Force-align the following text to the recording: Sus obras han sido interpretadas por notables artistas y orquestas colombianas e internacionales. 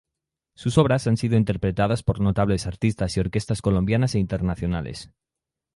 Sus 0.55 0.79
obras 0.79 1.05
han 1.05 1.15
sido 1.15 1.37
interpretadas 1.37 2.01
por 2.01 2.19
notables 2.21 2.65
artistas 2.65 3.15
y 3.17 3.19
orquestas 3.19 3.61
colombianas 3.61 4.15
e 4.15 4.19
internacionales. 4.19 5.11